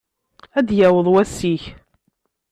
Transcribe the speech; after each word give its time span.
Ad 0.57 0.65
d-yaweḍ 0.67 1.07
wass-ik. 1.13 1.63